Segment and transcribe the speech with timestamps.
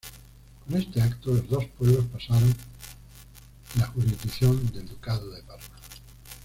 [0.65, 5.77] Con este acto los dos pueblos pasaron en la jurisdicción del Ducado de Parma.